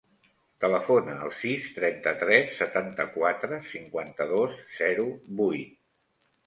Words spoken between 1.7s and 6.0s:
trenta-tres, setanta-quatre, cinquanta-dos, zero, vuit.